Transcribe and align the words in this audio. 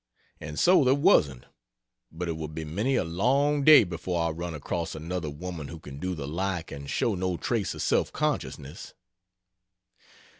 And 0.39 0.57
so 0.57 0.83
there 0.83 0.95
wasn't; 0.95 1.45
but 2.11 2.27
it 2.27 2.31
will 2.31 2.47
be 2.47 2.65
many 2.65 2.95
along 2.95 3.65
day 3.65 3.83
before 3.83 4.23
I 4.23 4.31
run 4.31 4.55
across 4.55 4.95
another 4.95 5.29
woman 5.29 5.67
who 5.67 5.77
can 5.79 5.99
do 5.99 6.15
the 6.15 6.27
like 6.27 6.71
and 6.71 6.89
show 6.89 7.13
no 7.13 7.37
trace 7.37 7.75
of 7.75 7.83
self 7.83 8.11
consciousness. 8.11 8.95